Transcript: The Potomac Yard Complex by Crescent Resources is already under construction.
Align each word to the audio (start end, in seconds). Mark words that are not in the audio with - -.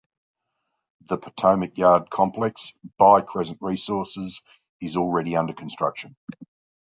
The 1.01 1.19
Potomac 1.19 1.77
Yard 1.77 2.09
Complex 2.09 2.73
by 2.97 3.21
Crescent 3.21 3.59
Resources 3.61 4.41
is 4.81 4.97
already 4.97 5.35
under 5.35 5.53
construction. 5.53 6.15